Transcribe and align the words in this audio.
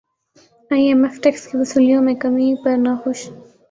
ئی 0.71 0.81
M 0.87 1.01
F 1.05 1.15
tax 1.23 1.43
کی 1.47 1.55
وصولیوں 1.57 2.01
میں 2.05 2.15
کمی 2.23 2.47
پر 2.63 2.75
ناخوش 2.85 3.19